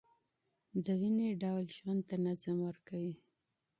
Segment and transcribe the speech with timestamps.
[0.85, 3.13] دویني ډول ژوند ته نظم ورکوي.